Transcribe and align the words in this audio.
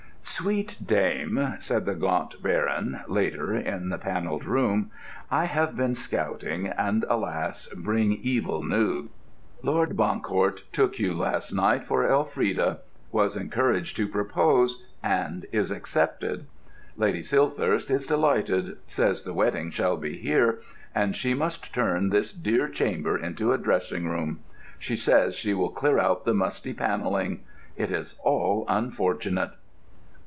"Sweet 0.23 0.77
dame," 0.83 1.55
said 1.59 1.85
the 1.85 1.93
Gaunt 1.93 2.41
Baron, 2.41 3.01
later, 3.07 3.55
in 3.55 3.89
the 3.89 3.99
Panelled 3.99 4.43
Room, 4.43 4.89
"I 5.29 5.45
have 5.45 5.77
been 5.77 5.93
scouting, 5.93 6.65
and, 6.67 7.05
alas! 7.07 7.67
bring 7.75 8.13
evil 8.23 8.63
news. 8.63 9.09
Lord 9.61 9.95
Bancourt 9.95 10.63
took 10.71 10.97
you 10.97 11.13
last 11.13 11.53
night 11.53 11.83
for 11.85 12.09
Elfrida, 12.11 12.79
was 13.11 13.35
encouraged 13.37 13.95
to 13.97 14.07
propose, 14.07 14.81
and 15.03 15.45
is 15.51 15.69
accepted. 15.69 16.47
Lady 16.97 17.21
Silthirsk 17.21 17.91
is 17.91 18.07
delighted, 18.07 18.77
says 18.87 19.21
the 19.21 19.33
wedding 19.35 19.69
shall 19.69 19.95
be 19.97 20.17
here, 20.17 20.61
and 20.95 21.15
she 21.15 21.35
must 21.35 21.71
turn 21.71 22.09
this 22.09 22.33
dear 22.33 22.67
chamber 22.67 23.15
into 23.15 23.53
a 23.53 23.59
dressing 23.59 24.07
room. 24.09 24.39
She 24.79 24.95
says 24.95 25.35
she 25.35 25.53
will 25.53 25.69
clear 25.69 25.99
out 25.99 26.25
the 26.25 26.33
musty 26.33 26.73
panelling. 26.73 27.43
It 27.77 27.91
is 27.91 28.15
all 28.23 28.65
unfortunate." 28.67 29.51